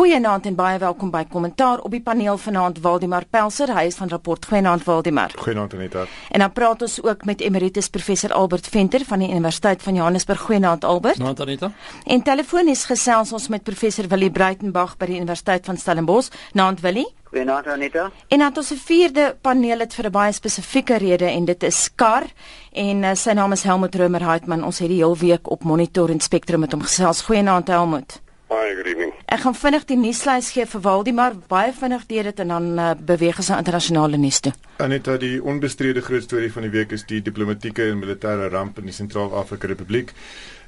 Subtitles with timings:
[0.00, 4.08] Goeienaand en baie welkom by Kommentaar op die paneel vanaand Waldemar Pelser, hy is van
[4.08, 5.34] rapport Goeienaand Waldemar.
[5.36, 6.06] Goeienaand Anita.
[6.32, 10.40] En dan praat ons ook met emeritus professor Albert Venter van die Universiteit van Johannesburg.
[10.40, 11.20] Goeienaand Albert.
[11.20, 11.70] Goeienaand Anita.
[12.06, 16.32] En telefonies gesels ons met professor Willie Breitenberg by die Universiteit van Stellenbosch.
[16.56, 17.04] Naand Willie.
[17.28, 18.08] Goeienaand Anita.
[18.28, 22.24] En dan ons vierde paneel het vir 'n baie spesifieke rede en dit is Kar
[22.72, 24.64] en uh, sy naam is Helmut Romer Heitman.
[24.64, 27.20] Ons het die heel week op Monitor en Spectrum met hom gesels.
[27.20, 28.20] Goeienaand Helmut.
[28.50, 29.12] Hi, good evening.
[29.30, 32.86] Ek gaan vinnig die nuuslys gee vir Waldemar, baie vinnig deur dit en dan uh,
[32.98, 34.50] beweeg ons na internasionale nuus toe.
[34.82, 38.90] Aneta, die onbestrede groot storie van die week is die diplomatieke en militêre ramp in
[38.90, 40.10] die Sentraal-Afrika Republiek.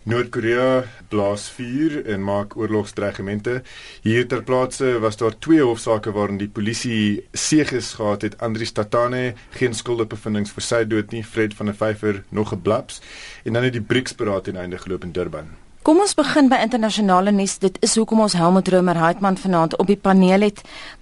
[0.06, 3.56] Noord-Korea blaas vuur en maak oorlogsdreigemente.
[4.06, 8.38] Hier ter plaatse was daar twee hofsaake waarin die polisie seëges gehad het.
[8.46, 9.24] Andri Statane
[9.58, 13.02] geen skuldbevindings vir sy dood nie, Fred van der Vyver nog geblaps
[13.42, 15.50] en dan het die BRICS-beraad ten einde geloop in Durban.
[15.82, 17.56] Kom ons begin by internasionale nuus.
[17.58, 20.60] Dit is hoekom ons Helmut Romer Heitman vanaand op die paneel het.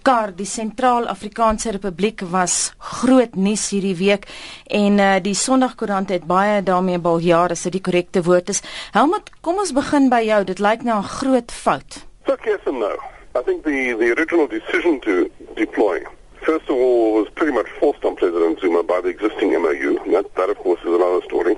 [0.08, 2.54] Kar, die Sentraal-Afrikaanse Republiek was
[3.02, 4.24] groot nuus hierdie week
[4.72, 8.62] en uh, die Sondagkoerant het baie daarmee baljaar as dit die korrekte woord is.
[8.96, 10.40] Helmut, kom ons begin by jou.
[10.48, 12.00] Dit lyk na 'n groot fout.
[12.24, 12.96] So yes and no.
[13.36, 15.28] I think the the original decision to
[15.60, 16.00] deploy
[16.40, 20.00] first of all was pretty much forced on President Zuma by the existing MOU.
[20.12, 21.56] That that of course is another story.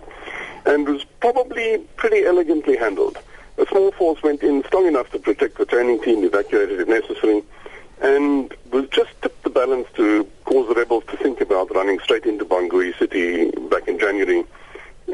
[0.65, 3.19] And was probably pretty elegantly handled.
[3.59, 7.43] A small force went in strong enough to protect the training team, evacuated if necessary,
[8.01, 12.25] and was just tipped the balance to cause the rebels to think about running straight
[12.25, 14.45] into Bangui city back in January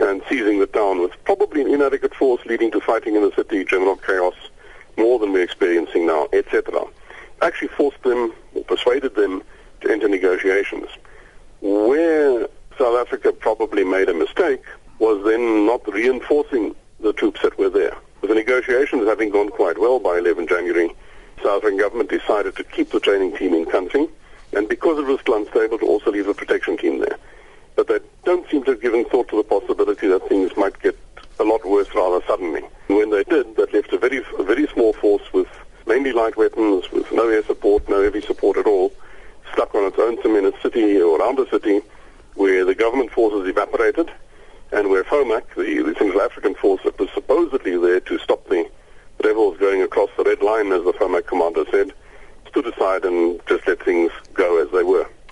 [0.01, 3.65] and seizing the town with probably an inadequate force leading to fighting in the city,
[3.65, 4.35] general chaos,
[4.97, 6.85] more than we're experiencing now, etc.
[7.43, 9.43] Actually forced them or persuaded them
[9.81, 10.89] to enter negotiations.
[11.61, 14.63] Where South Africa probably made a mistake
[14.99, 17.97] was then not reinforcing the troops that were there.
[18.21, 20.91] With the negotiations having gone quite well by 11 January,
[21.39, 24.09] South African government decided to keep the training team in country,
[24.53, 27.17] and because it was still unstable, to also leave the protection team there.
[27.77, 30.99] But they don't seem to have given thought to the possibility that things might get
[31.39, 32.63] a lot worse rather suddenly.
[32.89, 35.47] When they did, that left a very, a very small force with
[35.87, 36.78] mainly light weapons,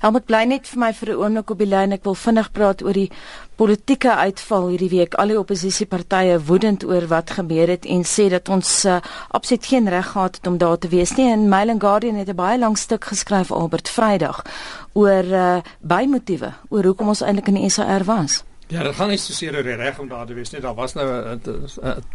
[0.06, 1.92] Helmut bly net vir my vir 'n oomblik op die lyn.
[1.92, 3.10] Ek wil vinnig praat oor die
[3.58, 5.14] politieke uitval hierdie week.
[5.14, 9.00] Al die oppositiepartye woedend oor wat gebeur het en sê dat ons uh,
[9.34, 11.26] absoluut geen reg gehad het om daar te wees nie.
[11.32, 14.44] En Mail and Guardian het 'n baie lang stuk geskryf Albert Vrydag
[14.92, 18.44] oor uh, bymotiewe, oor hoekom ons eintlik in die SAR was.
[18.68, 20.60] Ja, dit gaan nie so seer oor die reg om daar te wees nie.
[20.60, 21.42] Daar was nou 'n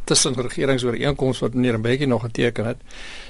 [0.06, 2.78] tussen regeringsooreenkoms wat meneer Mbeki nog geteken het.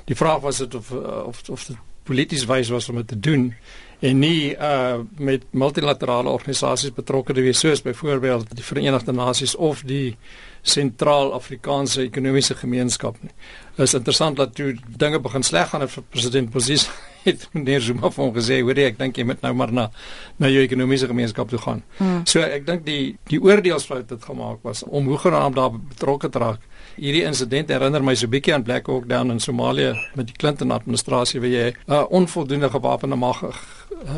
[0.05, 0.91] Die vraag was dit of
[1.25, 3.53] of of dit polities wys was om dit te doen
[4.01, 9.83] en nie uh met multilaterale organisasies betrokke te wees soos byvoorbeeld die Verenigde Nasies of
[9.85, 10.17] die
[10.61, 13.31] Sentraal-Afrikaanse Ekonomiese Gemeenskap nie.
[13.77, 16.89] Is interessant dat toe dinge begin sleg gaan het vir president Bozis
[17.27, 19.89] het meneer Zuma vir hom gesê, "Hoor jy, ek dink jy moet nou maar na
[20.37, 22.25] na jou ekonomiese gemeenskap toe gaan." Hmm.
[22.25, 26.39] So ek dink die die oordeelsfout wat gemaak was om hoe genaamd daar betrokke te
[26.39, 26.59] raak.
[26.95, 30.35] Hierdie insident herinner my so 'n bietjie aan Black Hawk Down in Somalië met die
[30.35, 33.51] Clinton administrasie waar jy 'n uh, onvoldoende gewapende mag uh,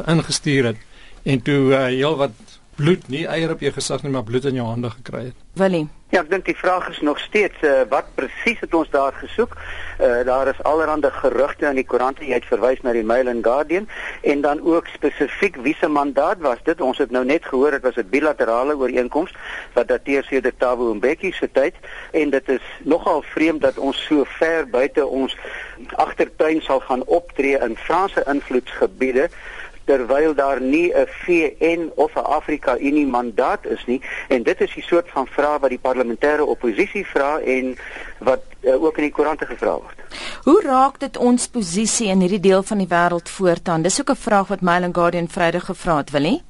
[0.08, 0.78] ingestuur het
[1.24, 2.32] en toe uh, heel wat
[2.76, 5.36] bloed nie eier op jou gesig nie maar bloed in jou hande gekry het.
[5.54, 5.88] Willie.
[6.14, 9.56] Ja, ek dink die vraag is nog steeds uh, wat presies het ons daar gesoek?
[9.98, 13.42] Uh, daar is allerlande gerugte in die koerante jy het verwys na die Mail and
[13.42, 13.88] Guardian
[14.22, 16.84] en dan ook spesifiek wie se mandaat was dit?
[16.86, 19.34] Ons het nou net gehoor dit was 'n bilaterale ooreenkoms
[19.74, 21.74] wat dateer sedert Thabo Mbeki se tyd
[22.12, 25.38] en dit is nogal vreemd dat ons so ver buite ons
[25.98, 29.30] agtertuin sal gaan optree in Franse invloedsgebiede
[29.86, 34.74] terwyl daar nie 'n VN of 'n Afrika Unie mandaat is nie en dit is
[34.74, 37.78] die soort van vraag wat die parlementêre oppositie vra en
[38.20, 40.00] wat uh, ook in die koerante gevra word.
[40.44, 43.82] Hoe raak dit ons posisie in hierdie deel van die wêreld voortaan?
[43.82, 46.44] Dis ook 'n vraag wat Mail and Guardian Vrydag gevra het, wil nie?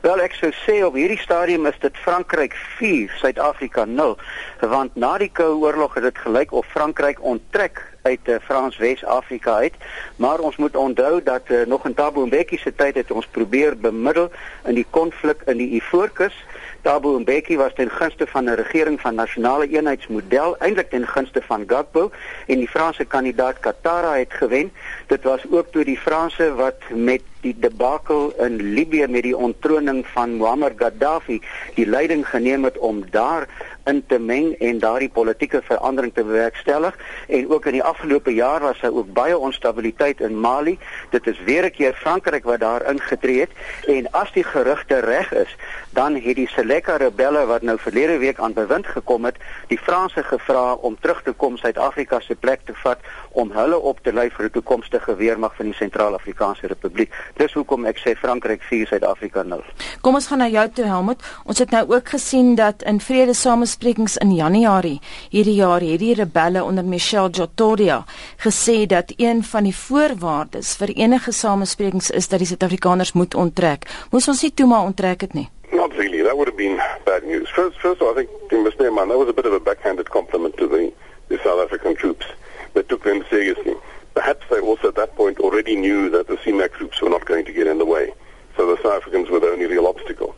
[0.00, 4.16] Wel ek sou sê op hierdie stadium is dit Frankryk 4, Suid-Afrika 0,
[4.60, 9.54] want na die Koue Oorlog het dit gelyk of Frankryk onttrek uit uh, Frans Wes-Afrika
[9.54, 9.74] uit,
[10.16, 13.76] maar ons moet onthou dat uh, nog in Thabo Mbeki se tyd het ons probeer
[13.78, 14.30] bemiddel
[14.64, 16.36] in die konflik in die Ivoorkus.
[16.82, 21.64] Thabo Mbeki was ten gunste van 'n regering van nasionale eenheidsmodel, eintlik ten gunste van
[21.66, 22.10] Gbagbo
[22.46, 24.72] en die Franse kandidaat Katara het gewen.
[25.06, 30.06] Dit was ook toe die Franse wat met die debakel in Libië met die onttroning
[30.06, 31.40] van Muammar Gaddafi
[31.74, 33.48] die leiding geneem het om daar
[33.84, 36.96] in te meng en daardie politieke verandering te bewerkstellig
[37.28, 40.78] en ook in die afgelope jaar was daar ook baie onstabiliteit in Mali.
[41.10, 43.50] Dit is weer 'n keer Frankryk wat daar ingetree het
[43.86, 45.56] en as die gerugte reg is,
[45.90, 49.36] dan het die Seleka rebelle wat nou verlede week aan bewind gekom het,
[49.68, 52.98] die Franse gevra om terug te kom Suid-Afrika se plek te vat
[53.30, 57.14] om hulle op te lei vir 'n toekomstige weermag van die Sentraal-Afrikaanse Republiek.
[57.38, 59.60] Dis hoekom ek sê Frankryk vier Suid-Afrika nou.
[60.02, 61.22] Kom ons gaan na jou toe Helmut.
[61.44, 64.98] Ons het nou ook gesien dat in vrede samesprekings in Januarie
[65.30, 68.04] hierdie jaar het die rebelle onder Michel Jotoria
[68.42, 73.88] gesê dat een van die voorwaardes vir enige samesprekings is dat die Suid-Afrikaners moet onttrek.
[74.10, 75.48] Moes ons nie toe maar onttrek het nie.
[75.72, 76.22] Not really.
[76.22, 77.48] That would have been bad news.
[77.48, 78.92] First, first of all, I think in Mr.
[78.92, 80.92] Man, that was a bit of a backhanded compliment to the,
[81.28, 82.26] the South African troops
[82.74, 83.74] that took them seriously.
[84.14, 87.44] Perhaps they also at that point already knew that the CMAC troops were not going
[87.44, 88.12] to get in the way.
[88.56, 90.34] So the South Africans were the only real obstacle.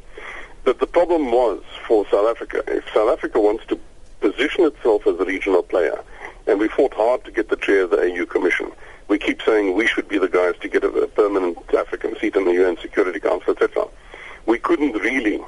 [0.65, 3.79] But the problem was for South Africa, if South Africa wants to
[4.21, 6.03] position itself as a regional player,
[6.47, 8.71] and we fought hard to get the chair of the AU Commission,
[9.09, 12.45] we keep saying we should be the guys to get a, permanent African seat in
[12.45, 13.89] the UN Security Council, etc
[14.47, 15.41] we couldn't really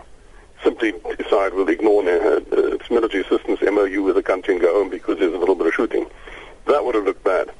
[0.62, 4.90] simply decide we'll ignore uh, its military assistance MOU with the country and go home
[4.90, 6.06] because there's a little bit of shooting.
[6.66, 7.50] That would have looked bad.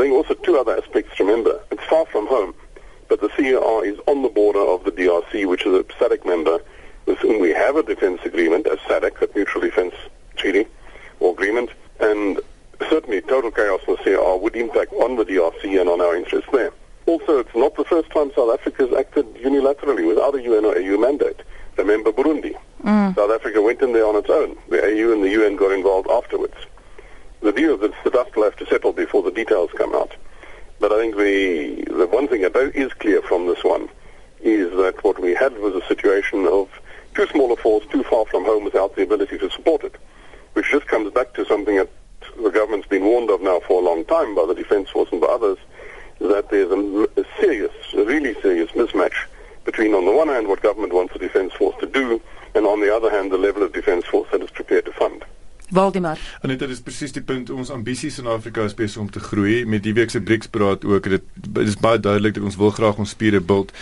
[0.00, 1.60] I think also two other aspects to remember.
[1.70, 2.54] It's far from home,
[3.08, 6.58] but the CER is on the border of the DRC, which is a SADC member
[7.04, 9.94] with whom we have a defense agreement, a SADC, a mutual defense
[10.36, 10.66] treaty
[11.18, 11.68] or agreement,
[12.00, 12.40] and
[12.88, 16.48] certainly total chaos in the CER would impact on the DRC and on our interests
[16.50, 16.72] there.
[17.04, 20.78] Also, it's not the first time South Africa has acted unilaterally without a UN or
[20.78, 21.42] AU mandate.
[21.76, 22.54] Remember Burundi.
[22.84, 23.14] Mm.
[23.14, 24.56] South Africa went in there on its own.
[24.70, 26.54] The AU and the UN got involved afterwards.
[27.42, 30.14] The deal that the dust will have to settle before the details come out.
[30.78, 33.88] But I think the, the one thing that is clear from this one
[34.40, 36.68] is that what we had was a situation of
[37.14, 39.96] too small a force, too far from home without the ability to support it,
[40.54, 41.90] which just comes back to something that
[42.42, 45.20] the government's been warned of now for a long time by the Defence Force and
[45.20, 45.58] by others,
[46.20, 49.26] that there's a, a serious, a really serious mismatch
[49.64, 52.20] between, on the one hand, what government wants the defence force to do,
[52.54, 55.24] and on the other hand, the level of defence force that is prepared to fund.
[55.70, 56.18] Waldemar.
[56.42, 59.64] En dit is presies die punt ons ambisies in Afrika is besig om te groei.
[59.66, 61.22] Met die week se BRICS praat ook dit
[61.62, 63.72] is baie duidelik dat ons wil graag ons spiere bult.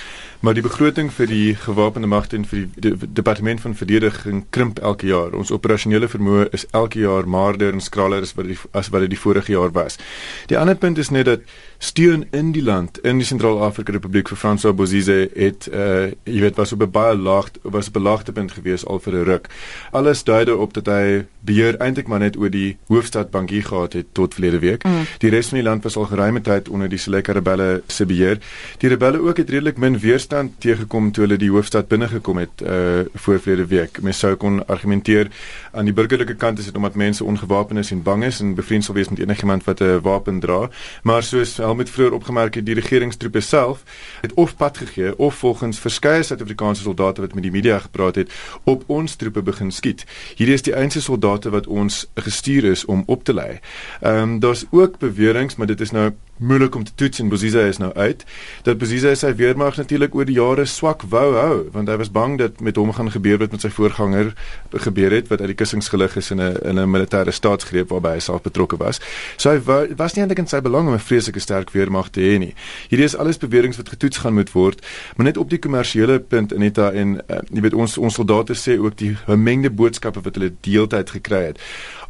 [0.41, 4.79] Maar die begroting vir die gewapende magte en vir die, die departement van verdediging krimp
[4.79, 5.35] elke jaar.
[5.35, 9.17] Ons operasionele vermoë is elke jaar maarder en skraler as wat die, as wat dit
[9.17, 9.99] die vorige jaar was.
[10.47, 11.41] Die ander punt is net dat
[11.79, 16.57] steun in die land in die Sentraal-Afrika Republiek vir François Bozize het uh jy weet
[16.59, 19.49] was op 'n baie laag was 'n belaagtepunt gewees al vir 'n ruk
[19.93, 24.07] alles dui daarop dat hy beheer eintlik maar net oor die hoofstad Bangui gehad het
[24.13, 24.85] tot verlede week.
[24.85, 25.07] Mm.
[25.23, 28.41] Die res van die land was al geruime tyd onder die Seleka rebelle se beheer.
[28.83, 32.65] Die rebelle ook het redelik min weerstand teëgekom toe hulle die hoofstad binne gekom het
[32.65, 34.01] uh voor verlede week.
[34.03, 35.31] Mens sou kon argumenteer
[35.73, 38.85] aan die burgerlike kant is dit omdat mense ongewapen is en bang is en bevriend
[38.85, 40.69] sal wees met enigiemand wat 'n wapen dra.
[41.03, 43.83] Maar soos Helmut vroeër opgemerk het, die regeringstroepe self
[44.21, 48.33] het of pad gegee of volgens verskeie Suid-Afrikaanse soldate wat met die media gepraat het,
[48.65, 50.07] op ons troepe begin skiet.
[50.39, 53.59] Hierdie is die enigste soldate wat ons gestuur is om op te lei.
[54.01, 57.61] Ehm um, daar's ook beweringe, maar dit is nou moeilik om te toets en Bosiza
[57.67, 58.25] is nou uit.
[58.63, 62.39] Dat Bosiza sy weermag natuurlik oor die jare swak wou hou, want hy was bang
[62.39, 64.33] dat met hom gaan gebeur wat met sy voorganger
[64.73, 68.15] gebeur het wat uit die kussings gelig is in 'n in 'n militêre staatsgreep waarby
[68.15, 69.01] hy self betrokke was.
[69.37, 72.21] So hy wou, was nie eintlik in sy belang om 'n vreeslike sterk weermag te
[72.21, 72.55] hê nie.
[72.89, 76.55] Hierdie is alles beweringe wat getoets gaan moet word, maar net op die kommersiële punt
[76.55, 80.53] Anita en uh, jy weet ons ons soldate sê ook die gemengde boodskappe wat hulle
[80.61, 81.59] deeltyd gekry het.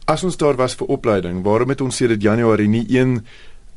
[0.04, 3.24] As ons daar was vir opleiding, waarom het ons sê dit Januarie nie een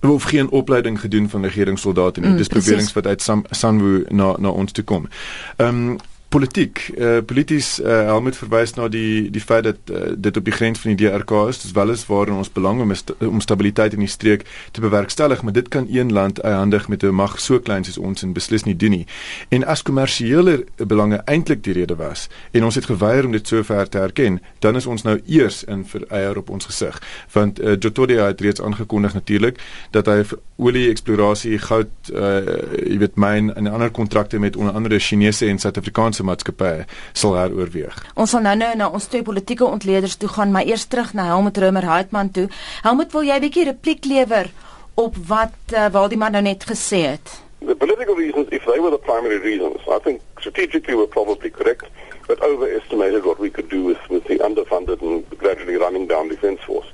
[0.10, 2.30] of geen opleiding gedoen van regeringssoldate nie.
[2.30, 5.08] Mm, Dis beweringe wat uit San, Sanwu na na ons toe kom.
[5.56, 5.98] Ehm um,
[6.32, 10.56] politiek uh, polities uh, Helmut verwys na die die feit dat uh, dit op die
[10.56, 11.60] grens van die DRK is.
[11.76, 15.44] Wel is waar in ons belang om st om stabiliteit in die streek te bewerkstellig
[15.44, 18.64] maar dit kan een land eindig met 'n mag so klein soos ons en beslis
[18.64, 19.06] nie doen nie.
[19.50, 23.64] En as kommersiële belange eintlik die rede was en ons het geweier om dit so
[23.64, 27.02] ver te erken dan is ons nou eers in vereier op ons gesig.
[27.32, 29.60] Want uh, Jotodia het reeds aangekondig natuurlik
[29.92, 30.24] dat hy
[30.62, 32.42] olie eksplorasie goud uh,
[32.86, 36.86] jy weet myn en ander kontrakte met onder andere Chinese en Suid-Afrikaanse se maatskappye
[37.18, 37.98] sal heroorweeg.
[38.16, 41.30] Ons sal nou nou na ons twee politieke ontleeders toe gaan, maar eers terug na
[41.32, 42.48] Helmut Römer Heitman toe.
[42.86, 44.52] Helmut, wil jy 'n bietjie repliek lewer
[44.96, 47.42] op wat uh, Waldemar nou net gesê het?
[47.66, 51.90] The political reasons if they were the primary reasons, I think strategically we're probably correct.
[52.32, 56.62] but overestimated what we could do with, with the underfunded and gradually running down defense
[56.62, 56.88] force.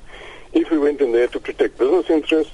[0.52, 2.52] If we went in there to protect business interests,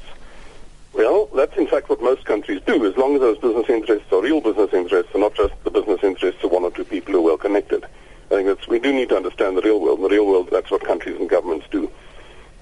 [1.54, 4.40] that's in fact what most countries do, as long as those business interests are real
[4.40, 7.22] business interests and not just the business interests of one or two people who are
[7.22, 7.84] well connected.
[7.84, 9.98] I think that's, we do need to understand the real world.
[9.98, 11.90] In the real world, that's what countries and governments do.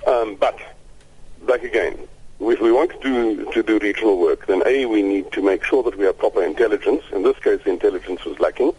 [0.07, 0.59] Um, but,
[1.47, 1.97] back again,
[2.41, 5.65] if we want to do, to do regional work, then A, we need to make
[5.65, 7.05] sure that we have proper intelligence.
[7.13, 8.75] In this case, the intelligence was lacking.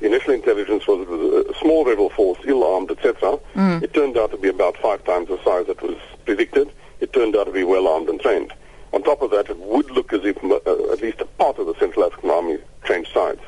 [0.00, 3.38] The initial intelligence was, was a small rebel force, ill-armed, etc.
[3.54, 3.82] Mm.
[3.82, 5.96] It turned out to be about five times the size that was
[6.26, 6.70] predicted.
[7.00, 8.52] It turned out to be well-armed and trained.
[8.96, 10.56] On top of that, it would look as if uh,
[10.90, 13.42] at least a part of the Central African Army changed sides.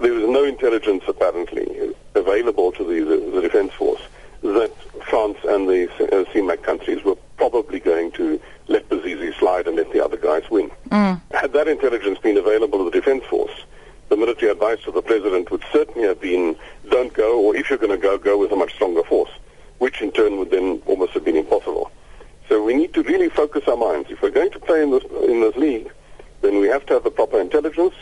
[0.00, 4.00] There was no intelligence, apparently, available to the, the, the defense force
[4.42, 9.76] that France and the uh, CMAC countries were probably going to let Bazizi slide and
[9.76, 10.70] let the other guys win.
[10.90, 11.20] Mm.
[11.32, 13.64] Had that intelligence been available to the defense force,
[14.08, 16.56] the military advice of the president would certainly have been,
[16.88, 19.30] don't go, or if you're going to go, go with a much stronger force,
[19.78, 21.90] which in turn would then almost have been impossible.
[22.48, 24.10] So we need to really focus our minds.
[24.10, 25.90] If we're going to play in this, in this league,
[26.42, 27.94] then we have to have the proper intelligence.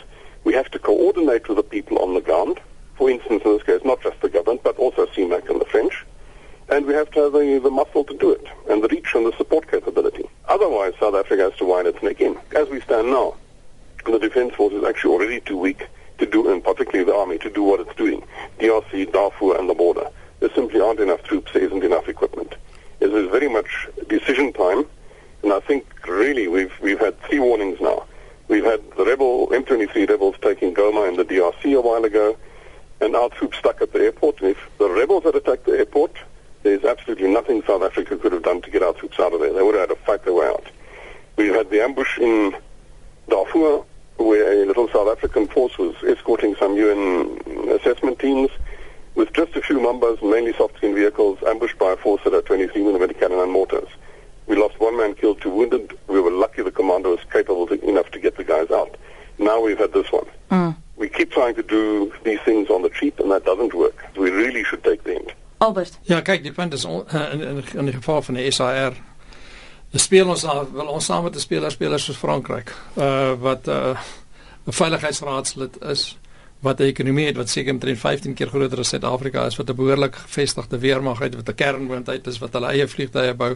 [0.43, 2.59] We have to coordinate with the people on the ground.
[2.95, 6.05] For instance, in this case, not just the government, but also CMAC and the French.
[6.69, 9.25] And we have to have the, the muscle to do it, and the reach and
[9.25, 10.27] the support capability.
[10.47, 12.37] Otherwise, South Africa has to wind its neck in.
[12.55, 13.35] As we stand now,
[14.05, 17.49] the defense force is actually already too weak to do, and particularly the army, to
[17.49, 18.23] do what it's doing.
[18.59, 20.09] DRC, Darfur, and the border.
[20.39, 22.55] There simply aren't enough troops, there isn't enough equipment.
[22.99, 24.85] It is very much decision time,
[25.43, 28.05] and I think really we've we've had three warnings now.
[28.47, 32.37] We've had the rebel M23 rebels taking Goma in the DRC a while ago,
[33.01, 34.39] and our troops stuck at the airport.
[34.41, 36.15] And if the rebels had attacked the airport,
[36.61, 39.51] there's absolutely nothing South Africa could have done to get our troops out of there.
[39.51, 40.65] They would have had to fight their way out.
[41.37, 42.55] We've had the ambush in
[43.29, 43.83] Darfur,
[44.17, 47.39] where a little South African force was escorting some UN
[47.71, 48.51] assessment teams
[49.15, 52.83] with just a few numbers, mainly soft-skin vehicles, ambushed by a force that had 23
[52.83, 53.89] millimeter cannon and mortars.
[54.47, 55.97] We lost one man killed, two wounded.
[56.07, 58.95] We were lucky the commander was capable to, enough to get the guys out.
[59.37, 60.27] Now we've had this one.
[60.51, 60.75] Mm.
[60.95, 64.05] We keep trying to do these things on the cheap, and that doesn't work.
[64.15, 65.31] We really should take the hint.
[65.61, 65.97] Albert.
[66.03, 68.93] Ja, kyk, die punt is on, in, in, in die geval van die SAR
[69.99, 73.95] speel ons al wel ons saam met die spelers spelers soos Frankryk uh wat uh
[74.65, 76.17] 'n veiligheidsraadslid is
[76.65, 79.75] wat 'n ekonomie het wat seker omtrent 15 keer groter as Suid-Afrika is wat 'n
[79.75, 83.49] behoorlik gevestigde weermag het wat 'n kernwoonheid is wat hulle eie vliegtuie bou.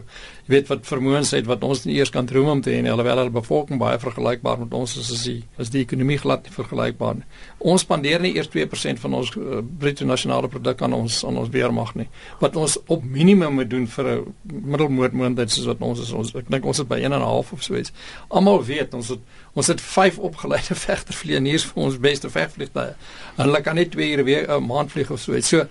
[0.46, 2.90] Jy weet wat vermoëns het wat ons nie eers kan droom om te hê nie
[2.90, 6.52] alhoewel hulle bevolking baie vergelykbaar met ons is as die as die ekonomie glad nie
[6.52, 7.24] vergelykbaar nie.
[7.58, 11.48] Ons spandeer nie eers 2% van ons uh, bruto nasionale produk aan ons aan ons
[11.48, 12.08] weermag nie.
[12.38, 16.48] Wat ons op minimum moet doen vir 'n middelmootmoondheid soos wat ons is ons ek
[16.48, 17.92] dink ons is by 1.5 of so iets.
[18.28, 19.18] Almal weet ons het
[19.52, 22.94] ons het 5 opgeleide vegtervlieëniers vir ons beste vegvliegtuie.
[23.36, 25.48] Hulle kan net 2 ure weer 'n maand vlieg of so iets.
[25.48, 25.66] So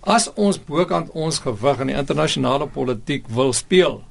[0.00, 4.02] as ons bokant ons gewig in die internasionale politiek wil speel,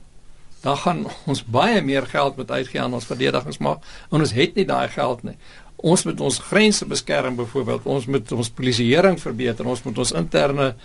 [0.61, 3.77] dan gaan ons baie meer geld moet uitgee aan ons verdedigingsmag
[4.11, 5.37] en ons het nie daai geld nie.
[5.75, 10.75] Ons moet ons grense beskerm byvoorbeeld, ons moet ons polisieering verbeter, ons moet ons interne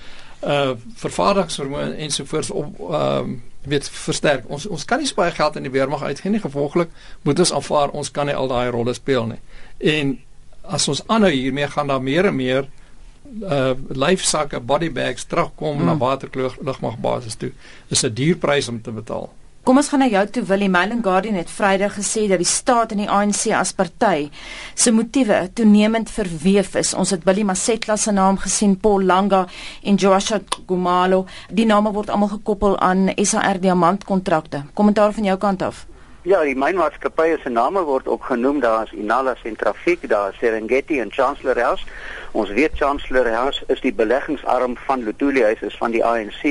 [0.47, 4.44] uh vervaardigingsvermoë ensovoorts op ehm uh, weet versterk.
[4.49, 6.40] Ons ons kan nie so baie geld in die weermag uitgee nie.
[6.40, 6.90] Gevolglik
[7.23, 9.40] moet ons aanvaar ons kan nie al daai rolle speel nie.
[9.78, 10.18] En
[10.62, 12.68] as ons aanhou hiermee gaan daar meer en meer
[13.42, 15.87] uh lyfsakke, body bags terugkom hmm.
[15.87, 17.52] na waterkloof lugmagbasis toe.
[17.88, 19.30] Dis 'n duur prys om te betaal.
[19.66, 22.46] Kom ons gaan na jou toe Willie Mail and Guardian het Vrydag gesê dat die
[22.46, 24.28] staat en die ANC as party
[24.78, 26.92] se motiewe toenemend verweef is.
[26.94, 29.42] Ons het Billy Masetla se naam gesien, Paul Langa
[29.82, 31.25] en Joshua Gumalo.
[31.50, 34.62] Die name word almal gekoppel aan SAR diamantkontrakte.
[34.78, 35.82] Kommentaar van jou kant af.
[36.26, 38.61] Ja, die mynmaatskappye se name word ook genoem.
[38.62, 41.87] Daar is Inala Sentrafiek, daar is Serengeti en Chancellor House.
[42.37, 46.43] Ons weet Chancellor House is die beleggingsarm van Lutuli House is van die ANC.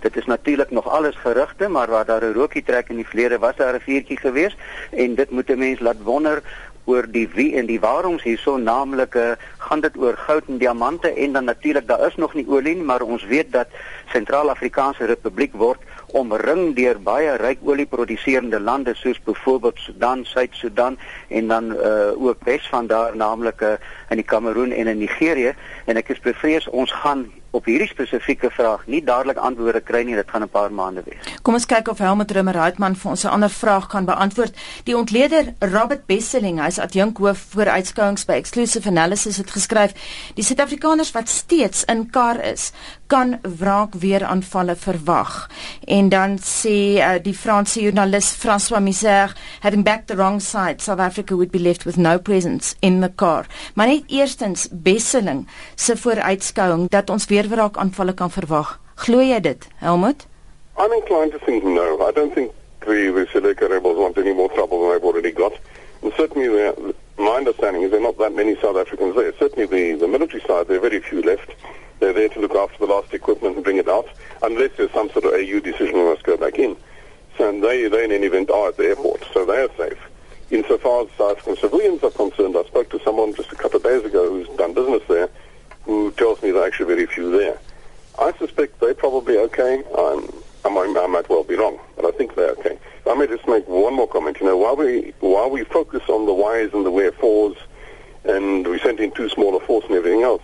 [0.00, 3.38] Dit is natuurlik nog alles gerugte, maar waar daar 'n rookie trek in die vlede
[3.38, 4.56] was daar 'n vuurtjie geweest
[4.90, 6.42] en dit moet 'n mens laat wonder
[6.84, 11.12] oor die wie en die waaroms hierso naamlik uh, gaan dit oor goud en diamante
[11.12, 13.68] en dan natuurlik daar is nog nie olie nie maar ons weet dat
[14.12, 15.80] Sentraal-Afrikaanse Republiek word
[16.14, 22.68] omring deur baie ryk olieproduserende lande soos byvoorbeeld Sudan, Suid-Sudan en dan uh, ook wes
[22.70, 23.76] van daar naamlik uh,
[24.10, 25.54] in die Kameroen en in Nigerië
[25.84, 30.16] en ek is bevrees ons gaan op hierdie spesifieke vraag nie dadelik antwoorde kry nie,
[30.18, 31.22] dit gaan 'n paar maande wees.
[31.42, 34.56] Kom ons kyk of Helmut Rimmer Heitman vir ons 'n ander vraag kan beantwoord.
[34.84, 39.92] Die ontleder Robert Besseling, hy's adjunkhoof vir uitskouings by Exclusive Analysis het geskryf:
[40.34, 42.72] "Die Suid-Afrikaners wat steeds in kar is,
[43.06, 45.48] kan wraakweeraanvalle verwag.
[45.84, 51.00] En dan sê uh, die Franse joernalis François Miser, having backed the wrong side, South
[51.00, 53.46] Africa would be left with no presence in the car.
[53.74, 58.78] Maar net eerstens Besseling se vooruitskouing dat ons weer wraakaanvalle kan verwag.
[58.94, 60.26] Glo jy dit, Helmut?
[60.78, 61.98] I'm inclined to think no.
[62.08, 65.52] I don't think the, Seleka rebels want any more trouble than they've already got.
[66.02, 66.48] And certainly,
[67.16, 69.32] my understanding is there are not that many South Africans there.
[69.38, 71.50] Certainly, the, the military side, there are very few left.
[72.00, 74.08] They're there to look after the last equipment and bring it out,
[74.42, 76.76] unless there's some sort of AU decision we must go back in.
[77.38, 79.98] So they, they in any event are at the airport, so they are safe.
[80.50, 83.82] Insofar as South African civilians are concerned, I spoke to someone just a couple of
[83.82, 85.28] days ago who's done business there,
[85.84, 87.58] who tells me there are actually very few there.
[88.18, 89.82] I suspect they're probably okay.
[89.98, 90.28] I'm,
[90.64, 92.78] I might, I might well be wrong, but I think they're okay.
[93.06, 94.38] I may just make one more comment.
[94.40, 97.56] You know, while we while we focus on the whys and the wherefores,
[98.24, 100.42] and we sent in too small a force and everything else,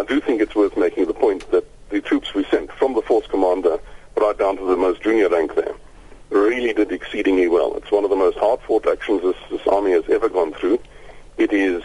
[0.00, 3.02] I do think it's worth making the point that the troops we sent, from the
[3.02, 3.78] force commander
[4.16, 5.74] right down to the most junior rank there,
[6.30, 7.74] really did exceedingly well.
[7.76, 10.78] It's one of the most hard-fought actions this, this army has ever gone through.
[11.36, 11.79] It is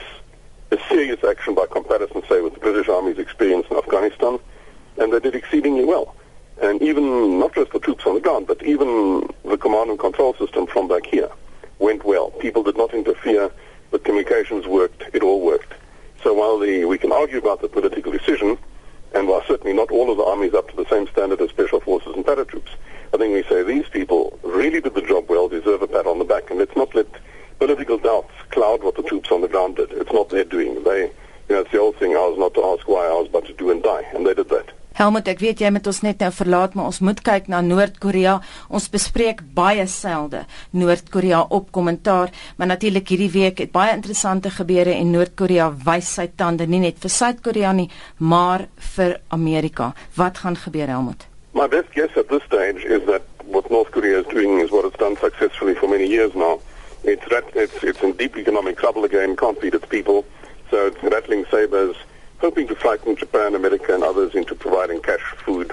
[35.05, 38.39] Helmut, ek weet jy met ons net nou verlaat, maar ons moet kyk na Noord-Korea.
[38.73, 40.39] Ons bespreek baie selde
[40.73, 46.25] Noord-Korea op kommentaar, maar natuurlik hierdie week het baie interessante gebeure en Noord-Korea wys sy
[46.41, 47.85] tande nie net vir Suid-Korea nie,
[48.17, 49.91] maar vir Amerika.
[50.17, 51.27] Wat gaan gebeur, Helmut?
[51.53, 54.89] My best guess at this stage is that what North Korea is doing is what
[54.89, 56.57] it's done successfully for many years now.
[57.03, 60.25] It's it's it's in deep economic trouble again, can't feed its people,
[60.71, 61.95] so it's rattling sabers
[62.39, 65.71] hoping to frighten Japan, America, and others into providing cash, food,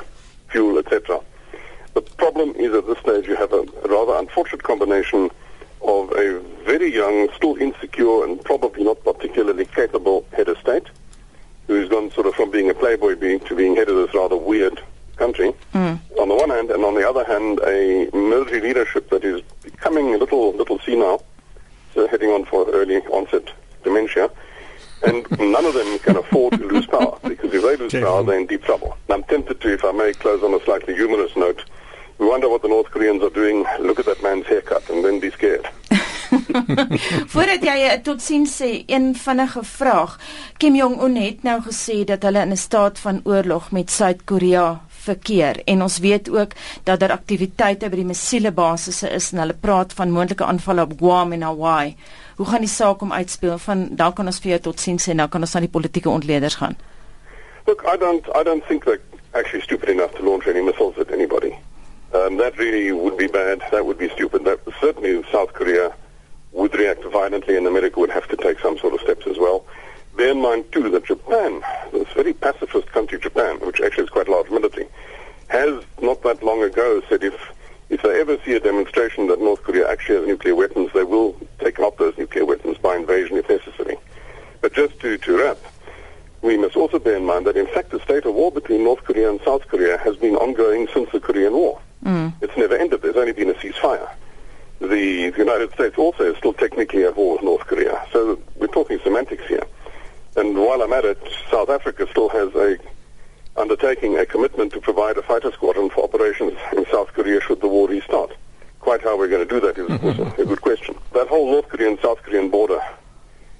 [0.48, 1.20] fuel, etc.
[1.94, 5.30] The problem is at this stage you have a, rather unfortunate combination
[5.82, 10.86] of a very young, still insecure, and probably not particularly capable head of state,
[11.66, 14.36] who's gone sort of from being a playboy being to being head of this rather
[14.36, 14.80] weird
[15.16, 15.98] country, mm.
[16.18, 20.14] on the one hand, and on the other hand, a military leadership that is becoming
[20.14, 21.24] a little little senile,
[21.94, 23.50] so heading on for early onset
[23.84, 24.30] dementia,
[25.04, 28.38] and none of them can afford to lose power because if they lose power, they're
[28.38, 28.96] in deep trouble.
[29.08, 31.64] And I'm tempted to, if I may close on a slightly humorous note,
[32.18, 33.64] we wonder what the North Koreans are doing.
[33.80, 35.68] Look at that man's haircut and then be scared.
[37.32, 40.14] Voordat jy eh, tot sien sê een vinnige vraag.
[40.62, 44.80] Kim Jong Un het nou gesê dat hulle in 'n staat van oorlog met Suid-Korea
[45.02, 49.58] verkeer en ons weet ook dat daar aktiwiteite by die missiele basisse is en hulle
[49.60, 51.96] praat van moontlike aanvalle op Guam en Hawaii
[52.36, 53.58] hoe gaan die saak om uitspeel?
[53.58, 56.10] Van dan kan ons vir jou tot sien sê nou kan ons na die politieke
[56.10, 56.76] ontleeders gaan.
[57.66, 59.00] Look I don't I don't think that
[59.34, 61.52] actually stupid enough to launch any missiles at anybody.
[62.12, 63.62] Um that really would be bad.
[63.70, 64.44] That would be stupid.
[64.44, 65.92] That certainly South Korea
[66.52, 69.64] would react violently and America would have to take some sort of steps as well.
[70.16, 74.28] Bear in mind too that Japan this very pacifist country Japan which actually is quite
[74.28, 74.88] large military
[75.48, 77.36] has not that long ago said if
[77.92, 81.36] if they ever see a demonstration that North Korea actually has nuclear weapons, they will
[81.58, 83.98] take out those nuclear weapons by invasion if necessary.
[84.62, 85.58] But just to, to wrap,
[86.40, 89.04] we must also bear in mind that in fact the state of war between North
[89.04, 91.80] Korea and South Korea has been ongoing since the Korean War.
[92.02, 92.32] Mm.
[92.40, 93.02] It's never ended.
[93.02, 94.10] There's only been a ceasefire.
[94.80, 98.02] The, the United States also is still technically at war with North Korea.
[98.10, 99.66] So we're talking semantics here.
[100.34, 101.18] And while I'm at it,
[101.50, 102.78] South Africa still has a
[103.56, 107.68] undertaking a commitment to provide a fighter squadron for operations in South Korea should the
[107.68, 108.34] war restart.
[108.80, 110.94] Quite how we're going to do that is a good question.
[111.12, 112.80] That whole North Korean South Korean border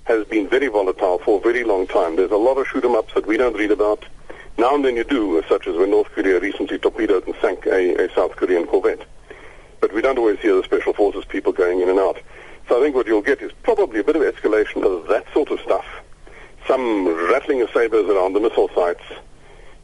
[0.04, 2.16] has been very volatile for a very long time.
[2.16, 4.04] There's a lot of shoot 'em ups that we don't read about.
[4.58, 8.04] Now and then you do, such as when North Korea recently torpedoed and sank a,
[8.04, 9.04] a South Korean corvette.
[9.80, 12.18] But we don't always hear the special forces people going in and out.
[12.68, 15.50] So I think what you'll get is probably a bit of escalation of that sort
[15.50, 15.86] of stuff.
[16.66, 19.02] Some rattling of sabers around the missile sites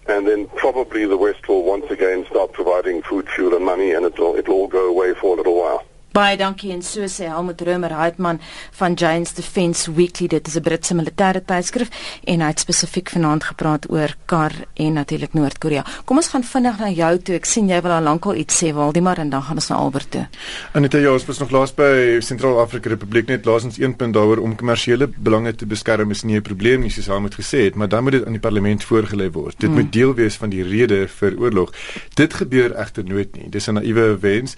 [0.09, 4.05] and then probably the West will once again start providing food, fuel, and money, and
[4.07, 5.85] it'll it'll all go away for a little while.
[6.17, 8.39] Baie dankie en so sê Helmut Römer Heitman
[8.79, 11.91] van Giants Defence Weekly dit is 'n Britse militêre tydskrif
[12.25, 15.85] en hy het spesifiek vanaand gepraat oor Kar en natuurlik Noord-Korea.
[16.05, 17.35] Kom ons gaan vinnig na jou toe.
[17.35, 20.11] Ek sien jy wil al lankal iets sê Waldemar en dan gaan ons na Albert
[20.11, 20.29] toe.
[20.73, 24.57] Anita ja, ons was nog laas by Sentraal-Afrika Republiek net laasens een punt daaroor om
[24.57, 28.03] kommersiële belange te beskerm is nie 'n probleem nie soos Helmut gesê het, maar dan
[28.03, 29.61] moet dit aan die parlement voorgelê word.
[29.61, 29.79] Dit hmm.
[29.79, 31.73] moet deel wees van die rede vir oorlog.
[32.15, 33.49] Dit gebeur egter nooit nie.
[33.51, 34.57] Dis 'n naïewe wens.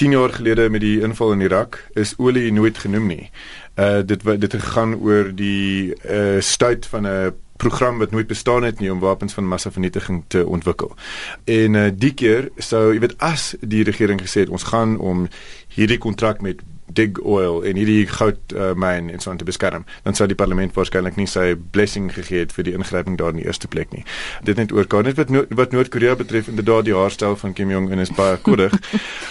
[0.00, 3.30] 10 jaar gelede met die inval in Irak is olie nooit genoem nie.
[3.76, 8.62] Uh dit dit het gegaan oor die uh stuit van 'n program wat nooit bestaan
[8.62, 10.96] het nie om wapens van massavernietiging te ontwikkel.
[11.44, 15.28] En uh die keer sou jy weet as die regering gesê het ons gaan om
[15.68, 16.62] hierdie kontrak met
[16.94, 20.38] dig oil en hierdie goud uh, myn en so aan te beskerm, dan sou die
[20.38, 23.92] parlement waarskynlik nie sy blessing gegee het vir die ingryping daar in die eerste plek
[23.94, 24.04] nie.
[24.46, 27.70] Dit net oor kan net wat no wat Noord-Korea betref inderdaad die haarstel van Kim
[27.70, 28.74] Jong Un is baie koddig.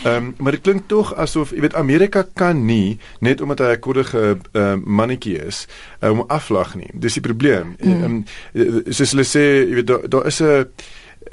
[0.05, 3.73] Ehm um, maar dit klink tog asof jy weet Amerika kan nie net omdat hy
[3.75, 5.67] 'n koddige uh, mannetjie is
[6.01, 6.89] um, aflag nie.
[6.93, 7.75] Dis die probleem.
[7.79, 8.23] Ehm mm.
[8.53, 10.67] um, soos hulle sê, jy weet daar daar is 'n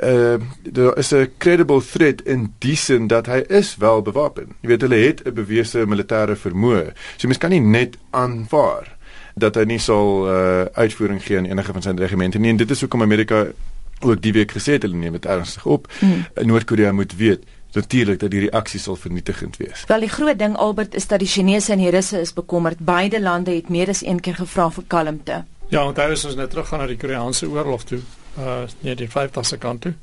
[0.05, 4.47] uh daar is 'n credible threat in die sin dat hy is wel bewapen.
[4.61, 6.93] Jy weet hulle het 'n bewese militêre vermoë.
[7.17, 8.97] So mens kan nie net aanvaar
[9.35, 12.51] dat hy nie sal uh uitvoering gee aan enige van sy regimente nie.
[12.51, 13.47] En dit is hoekom Amerika
[14.01, 15.89] ook die week gesê het hulle neem dit ernstig op.
[16.01, 16.27] Mm.
[16.35, 17.45] Noord-Korea moet weet
[17.77, 19.85] natuurlik dat die reaksie sal vernietigend wees.
[19.87, 22.79] Wel die groot ding Albert is dat die Chinese en die Russe is bekommerd.
[22.79, 25.45] Beide lande het meer as een keer gevra vir kalmte.
[25.69, 27.99] Ja, onthou ons net terug gaan na die Koreaanse oorlog toe
[28.39, 29.95] uh nee die 50ste kant toe.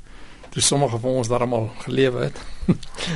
[0.51, 2.41] Toe sommige van ons daar almal gelewe het.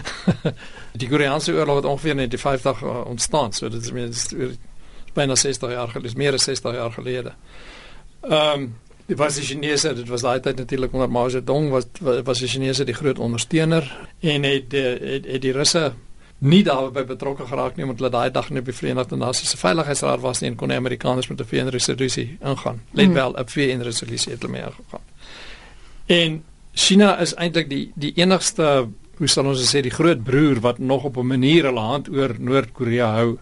[1.01, 3.53] die Koreaanse oorlog het ongeveer net die 50 uh, ontstaan.
[3.53, 4.55] So dit is meer
[5.13, 7.33] byna 60 jaar gelede, meer as 60 jaar gelede.
[8.21, 8.75] Ehm um,
[9.07, 12.47] die was die Chinese, dit was daai tyd natuurlik onder Mao Zedong was was die
[12.47, 13.85] Chinese die groot ondersteuner
[14.19, 15.93] en het het, het die Russe
[16.39, 20.21] nie daarbey betrokke geraak nie omdat hulle daai dag net by Verenigde Nasies se Veiligheidsraad
[20.21, 22.81] was nie en kon die Amerikaners met 'n VN-resolusie ingaan.
[22.91, 23.13] Let mm.
[23.13, 25.05] wel, 'n VN-resolusie het hulle mee ingegaan.
[26.05, 30.77] En China is eintlik die die enigste, hoe sal ons sê, die groot broer wat
[30.77, 33.37] nog op 'n manier hulle hand oor Noord-Korea hou.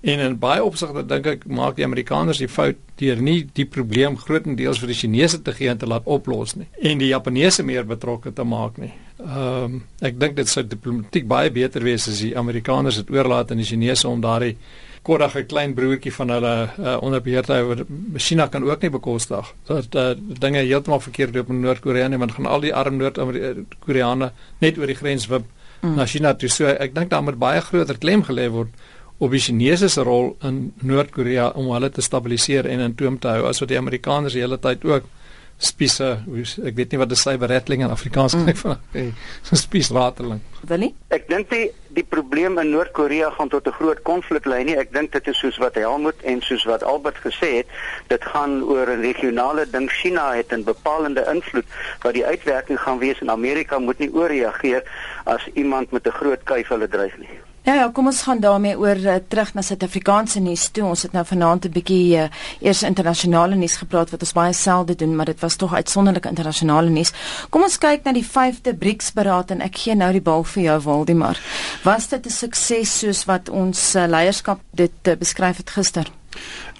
[0.00, 4.16] En in baie opsigte dink ek maak die Amerikaners die fout deur nie die probleem
[4.16, 7.84] grootendeels vir die Chinese te gee en te laat oplos nie en die Japaneese meer
[7.84, 8.92] betrokke te maak nie.
[9.18, 13.50] Ehm um, ek dink dit sou diplomatiek baie beter wees as die Amerikaners dit oorlaat
[13.50, 14.54] aan die Chinese om daardie
[15.02, 17.86] koddige klein broertjie van hulle uh, onder beheer te hou.
[18.16, 22.36] China kan ook nie bekostig dat uh, dinge heeltemal verkeerd loop in Noord-Korea nie, want
[22.36, 24.30] gaan al die arm Noord-Koreane
[24.62, 25.48] net oor die grens wip
[25.82, 25.96] mm.
[25.96, 26.50] na China toe.
[26.52, 28.70] So ek dink daar moet baie groter klem gelê word
[29.18, 33.32] op die Chinese se rol in Noord-Korea om hulle te stabiliseer en in toom te
[33.34, 35.08] hou as wat die Amerikaners die hele tyd ook
[35.58, 36.08] spiese
[36.62, 38.44] ek weet nie wat die cyberrattling in Afrikaans mm.
[38.46, 40.40] klink van okay, so spiesrateling.
[40.70, 40.94] Willie?
[41.14, 41.66] Ek dink die
[41.98, 44.76] die probleem in Noord-Korea gaan tot 'n groot konflik lei nie.
[44.78, 47.66] Ek dink dit is soos wat Helmut en soos wat Albert gesê het,
[48.06, 49.90] dit gaan oor 'n regionale ding.
[49.90, 51.66] China het 'n bepalende invloed
[52.02, 54.82] wat die uitwerking gaan wees en Amerika moet nie ooreageer
[55.24, 57.47] as iemand met 'n groot kuif hulle dryf nie.
[57.68, 60.86] Ja ja, kom ons gaan daarmee oor uh, terug na Suid-Afrikaanse nuus toe.
[60.88, 62.28] Ons het nou vanaand 'n bietjie uh,
[62.64, 66.88] eers internasionale nuus gepraat wat ons baie selde doen, maar dit was tog uitsonderlike internasionale
[66.88, 67.12] nuus.
[67.50, 70.80] Kom ons kyk na die 5de BRICS-beraad en ek gee nou die bal vir jou
[70.80, 71.36] Waldemar.
[71.84, 76.17] Was dit 'n sukses soos wat ons uh, leierskap dit uh, beskryf het gister?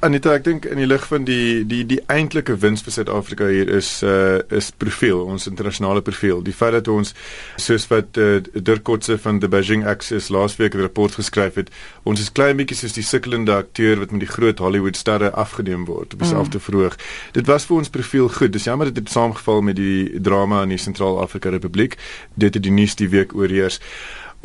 [0.01, 3.67] Anita, ek dink in die lig van die die die eintlike wins vir Suid-Afrika hier
[3.75, 6.39] is uh is profiel, ons internasionale profiel.
[6.47, 7.11] Die feit dat ons
[7.59, 11.73] soos wat uh, Dirk Kotse van the Beijing Access laasweek 'n rapport geskryf het,
[12.05, 15.85] ons is klein bietjie soos die sukkelende akteur wat met die groot Hollywood sterre afgeneem
[15.91, 16.65] word op dieselfde mm.
[16.69, 16.95] verhoog.
[17.33, 18.53] Dit was vir ons profiel goed.
[18.53, 21.99] Dis jammer dit het saamgeval met die drama in die Sentraal-Afrika Republiek.
[22.35, 23.81] Dit het die nuus die week oorheers.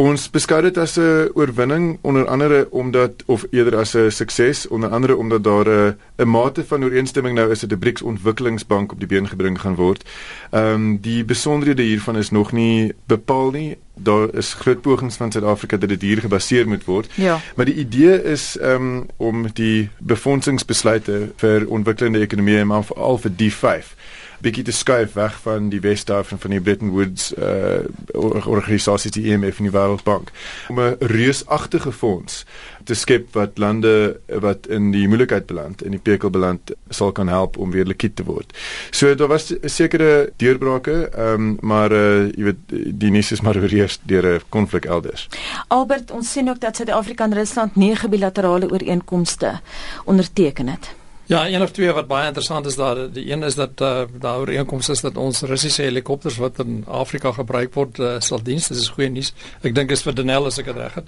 [0.02, 4.90] Ons beskou dit as 'n oorwinning onder andere omdat of eerder as 'n sukses onder
[4.90, 9.00] andere omdat daar 'n 'n mate van ooreenstemming nou is dat die BRICS ontwikkelingsbank op
[9.00, 10.04] die been gebring gaan word.
[10.52, 13.78] Ehm um, die besonderhede hiervan is nog nie bepaal nie.
[13.96, 17.12] Daar is groot pogings van Suid-Afrika dat dit hier gebaseer moet word.
[17.14, 17.40] Ja.
[17.56, 23.32] Maar die idee is ehm um, om die befondsingsbesluite vir ontwikkelende ekonomieë maar veral vir
[23.32, 23.96] D5
[24.44, 29.60] bietjie te skuif weg van die Wes-Afrika van die Bretton Woods uh organisasie die IMF
[29.62, 30.32] en die Wêreldbank
[30.70, 32.46] om 'n reusagtige fonds
[32.84, 37.28] te skep wat lande wat in die moeilikheid beland en die pekel beland sal kan
[37.28, 38.58] help om weer likwid te word.
[38.92, 43.58] So daar was sekere deurbrake, ehm um, maar uh jy weet die nuus is maar
[43.58, 45.30] oorheers deur 'n konflik elders.
[45.68, 49.60] Albert, ons sien ook dat Suid-Afrika en Rusland nege bilaterale ooreenkomste
[50.06, 51.03] onderteken het.
[51.34, 53.00] Ja, een of twee wat baie interessant is daar.
[53.12, 57.32] Die een is dat uh, daar ooreenkomste is dat ons Russiese helikopters wat in Afrika
[57.34, 58.68] gebruik word, uh, sal diens.
[58.70, 59.32] Dit is goeie nuus.
[59.66, 61.08] Ek dink is vir Denel as ek dit reg het.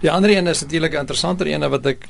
[0.00, 2.06] Die ander een is natuurlik 'n interessanter een wat ek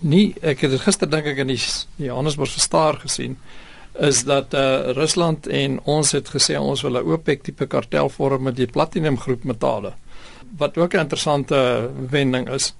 [0.00, 1.60] nie ek het gister dink ek in die
[1.96, 3.38] Johannesburg verstaar gesien
[3.98, 8.42] is dat uh, Rusland en ons het gesê ons wil 'n OPEC tipe kartel vorm
[8.42, 9.94] met die platinum groep metale.
[10.58, 12.74] Wat ook 'n interessante wending is.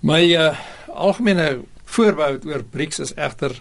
[0.00, 1.62] My uh, algemene
[1.94, 3.56] voorbou oor BRICS is egter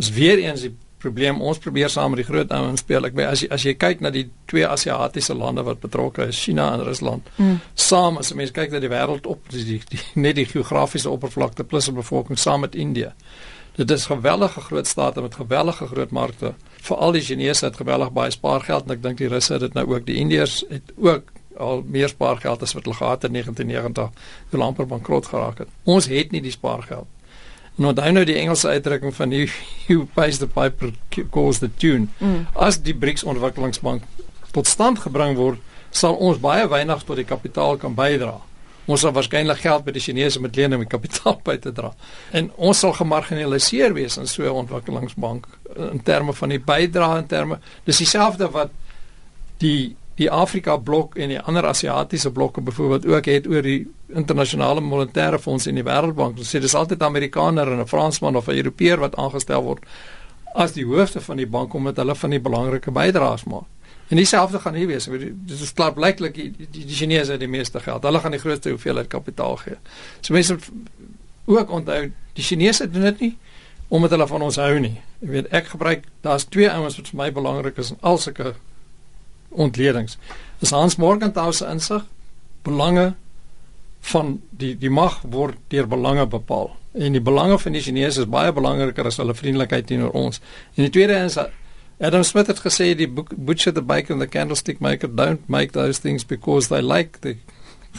[0.00, 0.72] is weer eens die
[1.04, 1.40] probleem.
[1.44, 3.04] Ons probeer saam met die groot ouens speel.
[3.04, 6.40] Ek by as jy as jy kyk na die twee Asiatiese lande wat betrokke is
[6.40, 7.58] China en Rusland mm.
[7.74, 11.10] saam as 'n mens kyk na die wêreld op die, die, die net die geografiese
[11.10, 13.12] oppervlakte plus 'n bevolking saam met Indië
[13.74, 16.54] dit is geweldige groot state met gewellige groot markte.
[16.80, 19.86] Veral die Chinese het geweldig baie spaargeld en ek dink die Russe het dit nou
[19.90, 20.06] ook.
[20.06, 24.62] Die Indiërs het ook al meer spaargeld as wat hulle gehad het in 1990 toe
[24.62, 25.68] amper bankrot geraak het.
[25.82, 27.06] Ons het nie die spaargeld
[27.74, 29.48] Nou dan nou die Engelse uitdrukking van you,
[29.90, 30.92] you pays the piper
[31.30, 32.08] calls the tune.
[32.18, 32.46] Mm.
[32.54, 34.02] As die BRICS ontwikkelingsbank
[34.54, 35.58] tot stand gebring word,
[35.90, 38.36] sal ons baie weinig tot die kapitaal kan bydra.
[38.84, 41.90] Ons sal waarskynlik geld by die Chinese moet leen om die kapitaal by te dra.
[42.36, 45.48] En ons sal gemarginaliseer wees in so 'n ontwikkelingsbank
[45.90, 47.58] in terme van die bydrae in terme.
[47.84, 48.70] Dis dieselfde wat
[49.58, 53.80] die die Afrika blok en die ander Asiatiese blokke byvoorbeeld ook het oor die
[54.14, 56.38] internasionale monetaire fonds en die wêreldbank.
[56.38, 59.82] Ons sê dis altyd Amerikaner en 'n Fransman of 'n Europeër wat aangestel word
[60.54, 63.66] as die hoofde van die bank omdat hulle van die belangrike bydraes maak.
[64.08, 65.04] En dieselfde gaan hier wees.
[65.04, 68.02] Dit is klaar blyklik die, die, die Chinese het die meeste geld.
[68.02, 69.76] Hulle gaan die grootste hoeveelheid kapitaal gee.
[70.20, 70.58] So mense
[71.44, 73.36] ook onthou, die Chinese doen dit nie
[73.88, 75.00] omdat hulle van ons hou nie.
[75.20, 78.54] Jy weet, ek gebruik daar's twee ouens wat vir my belangrik is in al sulke
[79.54, 80.18] ontledings.
[80.60, 82.04] Dis Hans Morgenthau se insig
[82.64, 83.12] belange
[84.12, 86.72] van die die mag word deur belange bepaal.
[86.92, 90.40] En die belange van die Chinese is baie belangriker as hulle vriendelikheid teenoor ons.
[90.76, 91.38] En die tweede is
[92.00, 96.00] Adam Smith het gesê die butcher the baker and the candlestick maker don't make those
[96.00, 97.36] things because they like the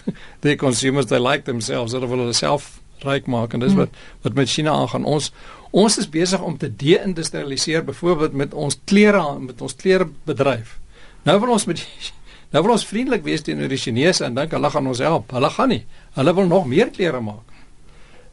[0.42, 1.94] the consumers they like themselves.
[1.94, 3.86] Hulle wil hulle self ryk maak en dis hmm.
[3.86, 3.90] wat
[4.24, 5.06] wat met China aangaan.
[5.06, 5.32] Ons
[5.76, 10.78] ons is besig om te de-industrialiseer byvoorbeeld met ons klere met ons klerebedryf.
[11.26, 11.82] Nou wil ons met
[12.54, 15.34] nou wil ons vriendelik wees teenoor die Chinese en dink hulle gaan ons help.
[15.36, 15.84] Hulle gaan nie.
[16.18, 17.44] Hulle wil nog meer klere maak.